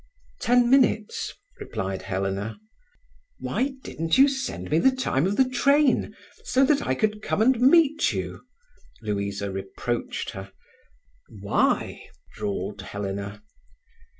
"Ten 0.39 0.67
minutes," 0.67 1.31
replied 1.59 2.01
Helena. 2.01 2.59
"Why 3.39 3.75
didn't 3.83 4.17
you 4.17 4.27
send 4.27 4.71
me 4.71 4.79
the 4.79 4.89
time 4.89 5.27
of 5.27 5.35
the 5.37 5.47
train, 5.47 6.15
so 6.43 6.65
that 6.65 6.87
I 6.87 6.95
could 6.95 7.21
come 7.21 7.39
and 7.39 7.61
meet 7.61 8.11
you?" 8.11 8.41
Louisa 9.03 9.51
reproached 9.51 10.31
her. 10.31 10.53
"Why?" 11.29 12.01
drawled 12.35 12.81
Helena. 12.81 13.43